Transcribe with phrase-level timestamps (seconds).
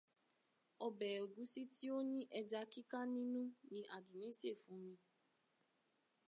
[0.85, 4.95] Ọbẹ̀ ẹ̀gúsí tí ó ní ẹja kíká nínú ni Àdùnní se fún mi.